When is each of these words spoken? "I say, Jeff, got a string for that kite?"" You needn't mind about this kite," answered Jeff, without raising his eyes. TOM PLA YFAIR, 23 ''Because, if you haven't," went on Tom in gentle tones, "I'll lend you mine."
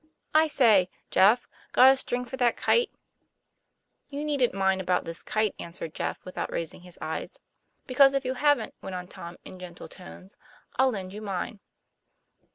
"I 0.33 0.47
say, 0.47 0.89
Jeff, 1.11 1.47
got 1.73 1.93
a 1.93 1.95
string 1.95 2.25
for 2.25 2.35
that 2.37 2.57
kite?"" 2.57 2.89
You 4.09 4.25
needn't 4.25 4.51
mind 4.55 4.81
about 4.81 5.05
this 5.05 5.21
kite," 5.21 5.53
answered 5.59 5.93
Jeff, 5.93 6.25
without 6.25 6.51
raising 6.51 6.81
his 6.81 6.97
eyes. 6.99 7.29
TOM 7.33 7.41
PLA 7.41 7.41
YFAIR, 7.43 7.95
23 7.95 7.95
''Because, 8.05 8.15
if 8.15 8.25
you 8.25 8.33
haven't," 8.33 8.73
went 8.81 8.95
on 8.95 9.07
Tom 9.07 9.37
in 9.45 9.59
gentle 9.59 9.87
tones, 9.87 10.37
"I'll 10.79 10.89
lend 10.89 11.13
you 11.13 11.21
mine." 11.21 11.59